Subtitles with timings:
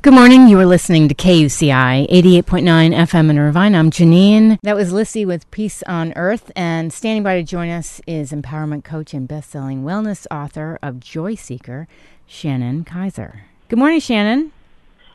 [0.02, 0.48] Good morning.
[0.48, 3.76] You are listening to KUCI 88.9 FM in Irvine.
[3.76, 4.58] I'm Janeane.
[4.64, 6.54] That was Lissy with Peace on Earth.
[6.56, 11.36] And standing by to join us is empowerment coach and best-selling wellness author of Joy
[11.36, 11.90] Seeker,
[12.26, 13.42] Shannon Kaiser.
[13.68, 14.54] Good morning, Shannon.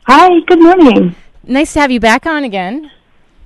[0.05, 1.15] Hi, good morning.
[1.43, 2.91] Nice to have you back on again.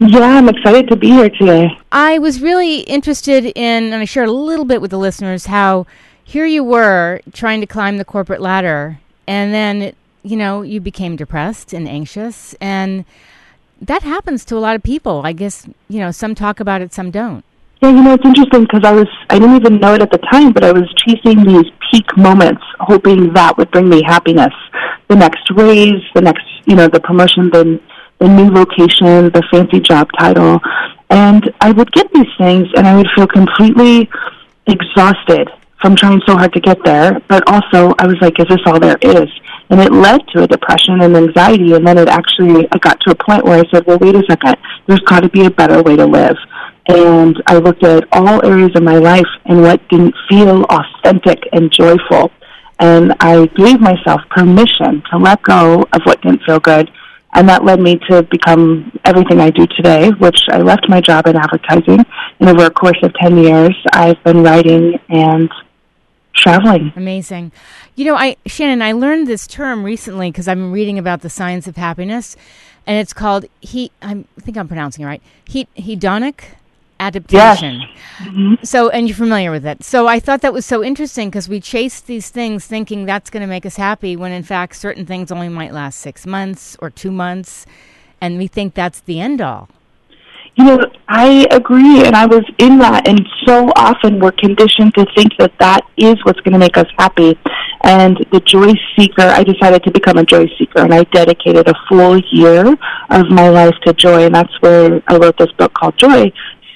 [0.02, 1.78] Yeah, I'm excited to be here today.
[1.92, 5.88] I was really interested in, and I shared a little bit with the listeners, how
[6.24, 11.18] here you were trying to climb the corporate ladder, and then, you know, you became
[11.18, 12.56] depressed and anxious.
[12.62, 13.04] And
[13.82, 15.24] that happens to a lot of people.
[15.26, 17.44] I guess, you know, some talk about it, some don't.
[17.82, 20.18] Yeah, you know, it's interesting because I was, I didn't even know it at the
[20.32, 24.54] time, but I was chasing these peak moments, hoping that would bring me happiness.
[25.10, 27.82] The next raise, the next, you know, the promotion, the
[28.20, 30.60] the new location, the fancy job title.
[31.10, 34.10] And I would get these things and I would feel completely
[34.68, 35.50] exhausted
[35.82, 37.20] from trying so hard to get there.
[37.28, 39.30] But also, I was like, is this all there is?
[39.70, 41.74] And it led to a depression and anxiety.
[41.74, 44.24] And then it actually, I got to a point where I said, well, wait a
[44.30, 46.36] second, there's got to be a better way to live.
[46.88, 51.72] And I looked at all areas of my life and what didn't feel authentic and
[51.72, 52.32] joyful.
[52.80, 56.90] And I gave myself permission to let go of what didn't feel good
[57.34, 61.28] and that led me to become everything I do today, which I left my job
[61.28, 62.04] in advertising.
[62.40, 65.50] And over a course of 10 years, I've been writing and
[66.36, 66.92] traveling.
[66.96, 67.52] Amazing.
[67.96, 71.68] You know, I Shannon, I learned this term recently because I'm reading about the science
[71.68, 72.36] of happiness,
[72.88, 73.92] and it's called he.
[74.02, 75.22] I think I'm pronouncing it right.
[75.46, 76.44] He, hedonic
[77.00, 77.82] adaptation.
[77.82, 77.90] Yes.
[78.20, 78.54] Mm-hmm.
[78.64, 79.84] So, and you're familiar with it.
[79.84, 83.42] So, I thought that was so interesting because we chase these things thinking that's going
[83.42, 86.90] to make us happy when in fact certain things only might last six months or
[86.90, 87.66] two months,
[88.22, 89.70] and we think that's the end all.
[90.56, 95.06] You know, I agree, and I was in that, and so often we're conditioned to
[95.16, 97.40] think that that is what's going to make us happy.
[97.84, 101.74] And the joy seeker, I decided to become a joy seeker, and I dedicated a
[101.88, 102.78] full year
[103.10, 106.30] of my life to joy, and that's where I wrote this book called Joy,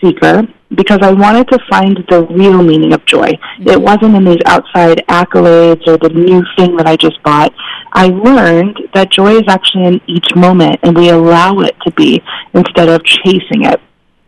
[0.04, 0.44] seeker
[0.76, 3.32] because I wanted to find the real meaning of joy.
[3.32, 3.70] Mm-hmm.
[3.70, 7.54] It wasn't in these outside accolades or the new thing that I just bought.
[7.94, 12.22] I learned that joy is actually in each moment and we allow it to be
[12.54, 13.80] instead of chasing it.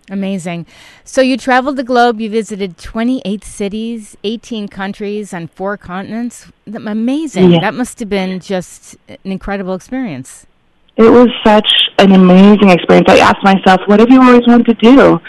[0.10, 0.68] Amazing.
[1.04, 6.52] So you traveled the globe, you visited 28 cities, 18 countries on four continents.
[6.68, 7.52] Amazing.
[7.52, 7.62] Yeah.
[7.62, 10.46] That must have been just an incredible experience.
[10.98, 13.08] It was such an amazing experience.
[13.10, 15.20] I asked myself, what have you always wanted to do?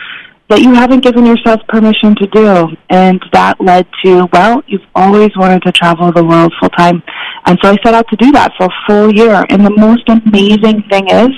[0.48, 2.68] That you haven't given yourself permission to do.
[2.88, 7.02] And that led to, well, you've always wanted to travel the world full time.
[7.46, 9.44] And so I set out to do that for a full year.
[9.50, 11.30] And the most amazing thing is,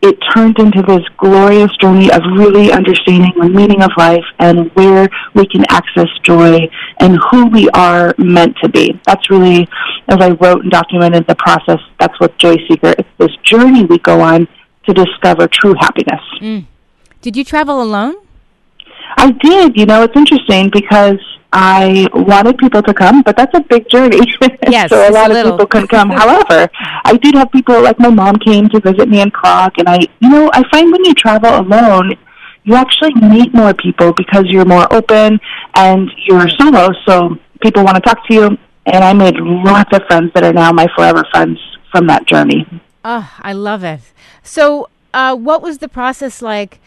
[0.00, 5.08] it turned into this glorious journey of really understanding the meaning of life and where
[5.34, 6.68] we can access joy
[7.00, 9.00] and who we are meant to be.
[9.06, 9.68] That's really,
[10.08, 13.98] as I wrote and documented the process, that's what Joy Seeker, it's this journey we
[13.98, 14.46] go on
[14.86, 16.22] to discover true happiness.
[16.40, 16.66] Mm.
[17.20, 18.14] Did you travel alone?
[19.18, 19.76] I did.
[19.76, 21.18] You know, it's interesting because
[21.52, 24.20] I wanted people to come, but that's a big journey.
[24.68, 26.10] Yes, so a lot a of people couldn't come.
[26.22, 26.68] However,
[27.04, 29.98] I did have people like my mom came to visit me in Prague, and I,
[30.20, 32.14] you know, I find when you travel alone,
[32.64, 35.40] you actually meet more people because you're more open
[35.74, 38.58] and you're solo, so people want to talk to you.
[38.86, 41.58] And I made lots of friends that are now my forever friends
[41.90, 42.66] from that journey.
[43.04, 44.00] Oh, I love it.
[44.42, 46.78] So, uh, what was the process like,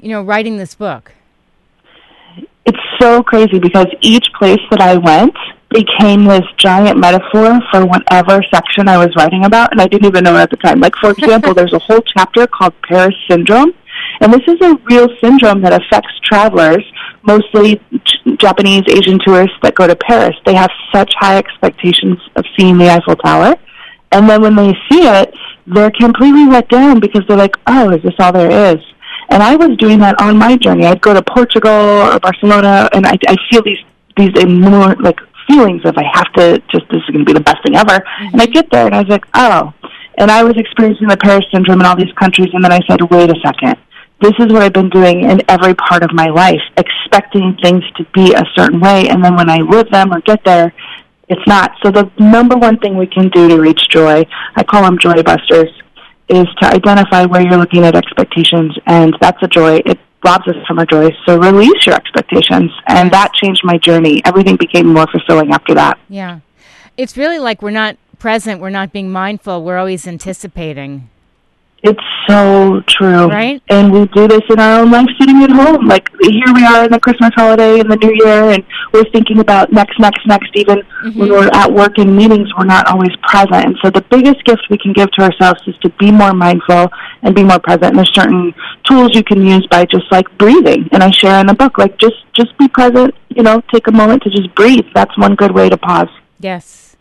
[0.00, 1.12] you know, writing this book?
[3.00, 5.34] So crazy because each place that I went
[5.70, 10.24] became this giant metaphor for whatever section I was writing about, and I didn't even
[10.24, 10.80] know it at the time.
[10.80, 13.72] Like, for example, there's a whole chapter called Paris Syndrome,
[14.20, 16.84] and this is a real syndrome that affects travelers,
[17.22, 17.80] mostly
[18.38, 20.36] Japanese, Asian tourists that go to Paris.
[20.44, 23.56] They have such high expectations of seeing the Eiffel Tower,
[24.12, 25.34] and then when they see it,
[25.66, 28.80] they're completely let down because they're like, oh, is this all there is?
[29.28, 30.86] And I was doing that on my journey.
[30.86, 33.82] I'd go to Portugal or Barcelona, and I, I feel these
[34.16, 37.40] these more like feelings of I have to just this is going to be the
[37.40, 37.98] best thing ever.
[37.98, 38.32] Mm-hmm.
[38.32, 39.74] And I get there, and I was like, oh.
[40.18, 43.02] And I was experiencing the Paris syndrome in all these countries, and then I said,
[43.10, 43.76] wait a second.
[44.22, 48.04] This is what I've been doing in every part of my life, expecting things to
[48.14, 50.72] be a certain way, and then when I live them or get there,
[51.28, 51.72] it's not.
[51.82, 54.24] So the number one thing we can do to reach joy,
[54.54, 55.68] I call them joy busters,
[56.28, 59.80] is to identify where you're looking at expectations, and that's a joy.
[59.86, 61.10] It robs us from our joy.
[61.24, 64.22] So release your expectations, and that changed my journey.
[64.24, 65.98] Everything became more fulfilling after that.
[66.08, 66.40] Yeah,
[66.96, 68.60] it's really like we're not present.
[68.60, 69.62] We're not being mindful.
[69.62, 71.10] We're always anticipating.
[71.86, 73.28] It's so true.
[73.28, 73.62] Right?
[73.68, 75.86] And we do this in our own life sitting at home.
[75.86, 79.38] Like here we are in the Christmas holiday and the New Year and we're thinking
[79.38, 80.50] about next, next, next.
[80.54, 81.18] Even mm-hmm.
[81.18, 83.66] when we're at work in meetings, we're not always present.
[83.66, 86.88] And so the biggest gift we can give to ourselves is to be more mindful
[87.22, 87.84] and be more present.
[87.84, 88.52] And there's certain
[88.82, 90.88] tools you can use by just like breathing.
[90.90, 93.92] And I share in the book, like just, just be present, you know, take a
[93.92, 94.86] moment to just breathe.
[94.92, 96.10] That's one good way to pause.
[96.40, 96.96] Yes.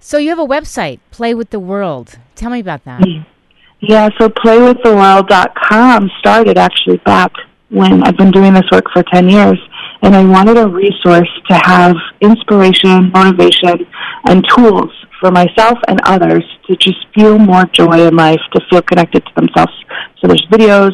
[0.00, 2.18] So you have a website, Play with the World.
[2.34, 3.02] Tell me about that.
[3.02, 3.39] Mm-hmm.
[3.80, 7.32] Yeah, so playwiththeworld.com started actually back
[7.70, 9.58] when I've been doing this work for 10 years.
[10.02, 13.86] And I wanted a resource to have inspiration, motivation,
[14.26, 14.90] and tools
[15.20, 19.32] for myself and others to just feel more joy in life, to feel connected to
[19.36, 19.72] themselves.
[20.20, 20.92] So there's videos,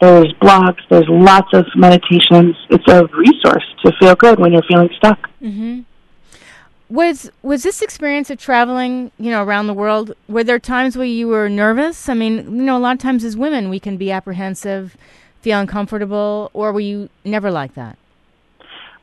[0.00, 2.56] there's blogs, there's lots of meditations.
[2.70, 5.28] It's a resource to feel good when you're feeling stuck.
[5.40, 5.80] Mm-hmm.
[6.90, 10.14] Was was this experience of traveling, you know, around the world?
[10.26, 12.08] Were there times where you were nervous?
[12.08, 14.96] I mean, you know, a lot of times as women, we can be apprehensive,
[15.42, 17.98] feel uncomfortable, or were you never like that?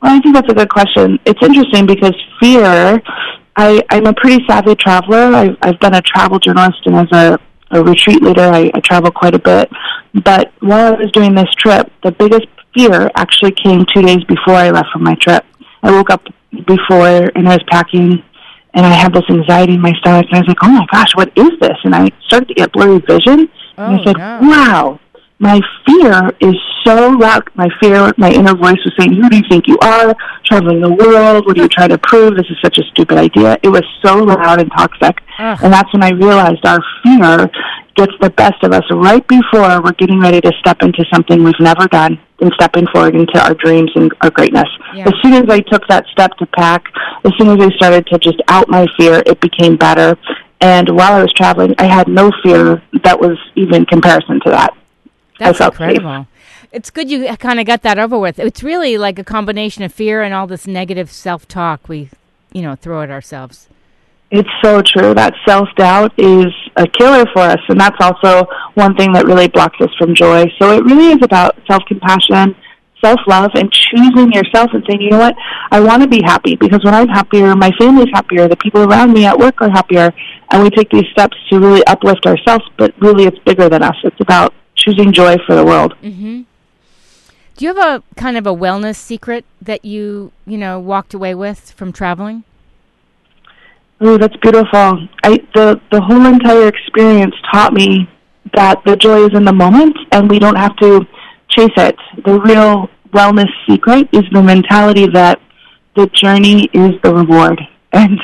[0.02, 1.20] Well, I think that's a good question.
[1.26, 3.02] It's interesting because fear.
[3.58, 5.34] I, I'm a pretty savvy traveler.
[5.34, 7.40] I've, I've been a travel journalist and as a,
[7.72, 9.70] a retreat leader, I, I travel quite a bit.
[10.14, 14.56] But while I was doing this trip, the biggest fear actually came two days before
[14.56, 15.46] I left for my trip.
[15.84, 16.24] I woke up
[16.66, 18.24] before and I was packing
[18.74, 21.16] and I had this anxiety in my stomach and I was like, Oh my gosh,
[21.16, 21.78] what is this?
[21.84, 23.50] And I started to get blurry vision.
[23.78, 24.40] Oh, and I oh, said, no.
[24.42, 25.00] Wow,
[25.40, 26.56] my fear is
[26.86, 27.50] so loud.
[27.56, 30.16] My fear, my inner voice was saying, Who do you think you are?
[30.46, 31.46] Traveling the world?
[31.46, 32.36] What are you trying to prove?
[32.36, 33.58] This is such a stupid idea.
[33.62, 35.22] It was so loud and toxic.
[35.40, 35.60] Ugh.
[35.62, 37.50] And that's when I realized our fear
[37.96, 41.54] gets the best of us right before we're getting ready to step into something we've
[41.60, 44.68] never done and stepping forward into our dreams and our greatness.
[44.94, 45.08] Yeah.
[45.08, 46.86] As soon as I took that step to pack,
[47.24, 50.18] as soon as I started to just out my fear, it became better.
[50.62, 54.76] And while I was traveling, I had no fear that was even comparison to that.
[55.40, 56.26] That's incredible.
[56.26, 56.72] safe.
[56.72, 58.38] It's good you kind of got that over with.
[58.40, 62.10] It's really like a combination of fear and all this negative self-talk we,
[62.52, 63.68] you know, throw at ourselves.
[64.32, 65.14] It's so true.
[65.14, 69.48] That self doubt is a killer for us, and that's also one thing that really
[69.48, 70.46] blocks us from joy.
[70.60, 72.56] So it really is about self compassion,
[73.04, 75.36] self love, and choosing yourself and saying, you know what,
[75.72, 79.14] I want to be happy because when I'm happier, my family's happier, the people around
[79.14, 80.12] me at work are happier,
[80.52, 82.66] and we take these steps to really uplift ourselves.
[82.78, 83.96] But really, it's bigger than us.
[84.04, 85.94] It's about choosing joy for the world.
[86.02, 86.42] Mm-hmm.
[87.58, 91.36] Do you have a kind of a wellness secret that you, you know, walked away
[91.36, 92.44] with from traveling?
[94.02, 95.08] Oh, that's beautiful.
[95.24, 98.10] I the the whole entire experience taught me
[98.54, 101.06] that the joy is in the moment and we don't have to
[101.50, 101.96] chase it.
[102.26, 105.40] The real wellness secret is the mentality that
[105.96, 107.62] the journey is the reward.
[107.94, 108.20] And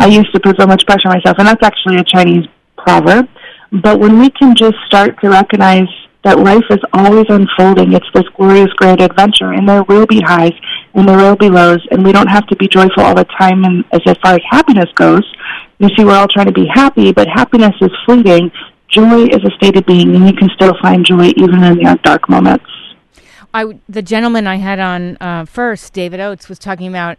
[0.00, 0.14] I mm.
[0.14, 2.44] used to put so much pressure on myself, and that's actually a Chinese
[2.76, 3.28] proverb.
[3.70, 5.86] But when we can just start to recognize
[6.24, 10.54] that life is always unfolding, it's this glorious, great adventure, and there will be highs
[10.94, 13.64] and there will be lows, and we don't have to be joyful all the time.
[13.64, 15.24] And as far as happiness goes,
[15.78, 18.50] you see, we're all trying to be happy, but happiness is fleeting.
[18.88, 21.96] Joy is a state of being, and you can still find joy even in your
[21.96, 22.66] dark moments.
[23.54, 27.18] I the gentleman I had on uh, first, David Oates, was talking about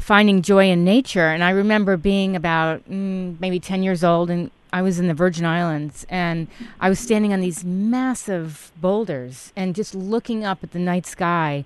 [0.00, 4.50] finding joy in nature, and I remember being about mm, maybe ten years old, and
[4.72, 6.48] I was in the Virgin Islands, and
[6.80, 11.64] I was standing on these massive boulders and just looking up at the night sky,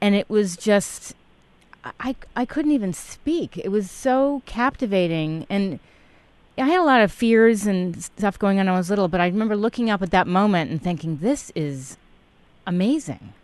[0.00, 1.14] and it was just.
[2.00, 3.56] I, I couldn't even speak.
[3.56, 5.46] It was so captivating.
[5.48, 5.78] And
[6.58, 9.20] I had a lot of fears and stuff going on when I was little, but
[9.20, 11.96] I remember looking up at that moment and thinking, this is
[12.66, 13.34] amazing.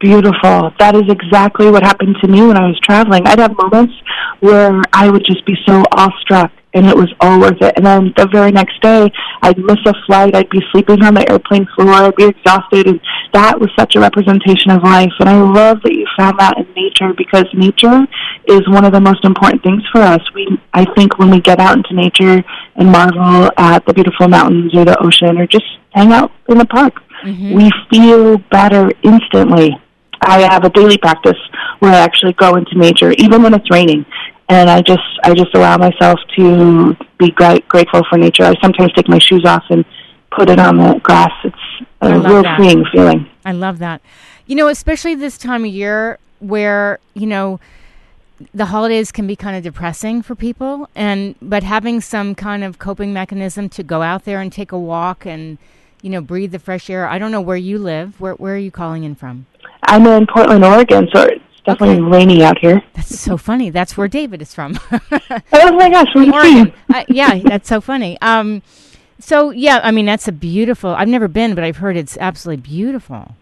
[0.00, 0.72] Beautiful.
[0.78, 3.26] That is exactly what happened to me when I was traveling.
[3.26, 3.94] I'd have moments
[4.40, 7.72] where I would just be so awestruck and it was all worth it.
[7.76, 9.10] And then the very next day,
[9.42, 10.36] I'd miss a flight.
[10.36, 11.88] I'd be sleeping on the airplane floor.
[11.88, 13.00] I'd be exhausted, and
[13.36, 15.12] that was such a representation of life.
[15.20, 18.06] And I love that you found that in nature because nature
[18.48, 20.22] is one of the most important things for us.
[20.34, 22.42] We, I think, when we get out into nature
[22.76, 26.64] and marvel at the beautiful mountains or the ocean or just hang out in the
[26.64, 27.52] park, mm-hmm.
[27.54, 29.76] we feel better instantly.
[30.22, 31.38] I have a daily practice
[31.80, 34.06] where I actually go into nature, even when it's raining,
[34.48, 38.44] and I just I just allow myself to be gra- grateful for nature.
[38.44, 39.84] I sometimes take my shoes off and
[40.30, 41.32] put it on the grass.
[41.44, 41.55] It's
[42.12, 42.56] a real that.
[42.56, 43.28] freeing feeling.
[43.44, 44.00] I love that.
[44.46, 47.60] You know, especially this time of year where you know
[48.54, 52.78] the holidays can be kind of depressing for people, and but having some kind of
[52.78, 55.58] coping mechanism to go out there and take a walk and
[56.02, 57.08] you know breathe the fresh air.
[57.08, 58.20] I don't know where you live.
[58.20, 59.46] Where where are you calling in from?
[59.84, 62.16] I'm in Portland, Oregon, so it's definitely okay.
[62.16, 62.82] rainy out here.
[62.94, 63.70] That's so funny.
[63.70, 64.78] That's where David is from.
[64.90, 66.72] oh my gosh, Oregon.
[66.92, 68.20] Uh, yeah, that's so funny.
[68.20, 68.62] Um,
[69.18, 70.90] so yeah, I mean that's a beautiful.
[70.90, 73.34] I've never been, but I've heard it's absolutely beautiful.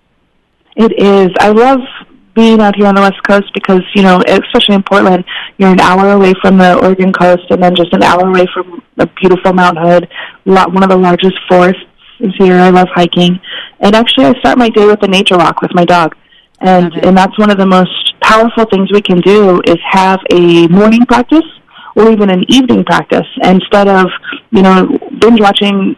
[0.76, 1.30] It is.
[1.38, 1.80] I love
[2.34, 5.24] being out here on the west coast because you know, especially in Portland,
[5.58, 8.82] you're an hour away from the Oregon coast, and then just an hour away from
[8.96, 10.08] the beautiful Mount Hood,
[10.44, 11.82] one of the largest forests
[12.20, 12.54] is here.
[12.54, 13.40] I love hiking,
[13.80, 16.16] and actually, I start my day with a nature walk with my dog,
[16.60, 20.66] and and that's one of the most powerful things we can do is have a
[20.68, 21.44] morning practice
[21.96, 24.06] or even an evening practice instead of
[24.50, 25.96] you know binge watching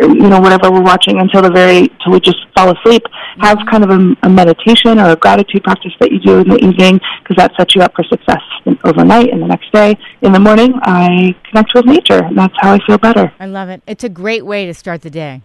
[0.00, 3.02] you know whatever we're watching until the very till we just fall asleep
[3.38, 6.58] have kind of a, a meditation or a gratitude practice that you do in the
[6.58, 8.42] evening because that sets you up for success
[8.84, 9.96] overnight and the next day.
[10.22, 13.32] In the morning i connect with nature and that's how i feel better.
[13.38, 13.82] I love it.
[13.86, 15.42] It's a great way to start the day.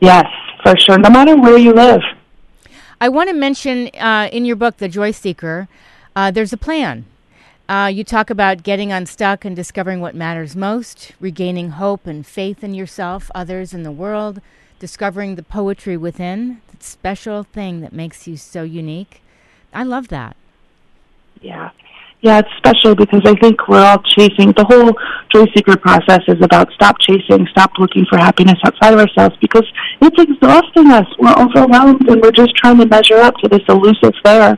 [0.00, 0.26] Yes
[0.62, 2.00] for sure no matter where you live.
[2.98, 5.68] I want to mention uh, in your book, The Joy Seeker,
[6.14, 7.04] uh, there's a plan.
[7.68, 12.62] Uh, you talk about getting unstuck and discovering what matters most, regaining hope and faith
[12.62, 14.40] in yourself, others, in the world,
[14.78, 19.20] discovering the poetry within, that special thing that makes you so unique.
[19.74, 20.36] I love that.
[21.40, 21.70] Yeah.
[22.20, 24.92] Yeah, it's special because I think we're all chasing the whole
[25.34, 29.66] joy seeker process is about stop chasing, stop looking for happiness outside of ourselves because
[30.00, 31.06] it's exhausting us.
[31.18, 34.56] We're overwhelmed and we're just trying to measure up to this elusive there.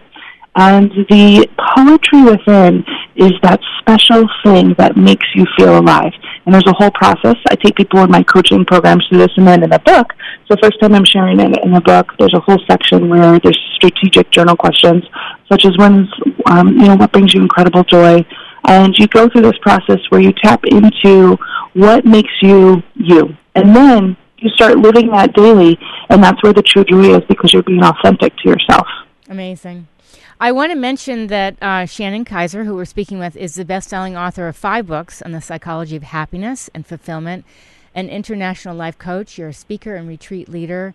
[0.56, 6.12] And the poetry within is that special thing that makes you feel alive.
[6.44, 7.36] And there's a whole process.
[7.48, 10.12] I take people in my coaching programs through this and then in the book.
[10.48, 13.58] So first time I'm sharing it in the book, there's a whole section where there's
[13.76, 15.04] strategic journal questions,
[15.48, 16.08] such as when's,
[16.46, 18.24] um, you know, what brings you incredible joy?
[18.66, 21.38] And you go through this process where you tap into
[21.74, 23.36] what makes you you.
[23.54, 25.78] And then you start living that daily,
[26.10, 28.86] and that's where the true joy is because you're being authentic to yourself.
[29.28, 29.88] Amazing.
[30.40, 33.88] I want to mention that uh, Shannon Kaiser, who we're speaking with, is the best
[33.88, 37.44] selling author of five books on the psychology of happiness and fulfillment,
[37.92, 39.36] an international life coach.
[39.36, 40.94] You're a speaker and retreat leader.